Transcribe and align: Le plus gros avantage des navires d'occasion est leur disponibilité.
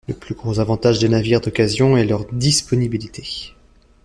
Le 0.07 0.15
plus 0.15 0.33
gros 0.33 0.57
avantage 0.59 0.97
des 0.97 1.09
navires 1.09 1.41
d'occasion 1.41 1.95
est 1.95 2.05
leur 2.05 2.25
disponibilité. 2.33 3.53